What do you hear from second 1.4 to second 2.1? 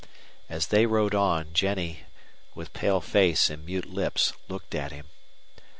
Jennie,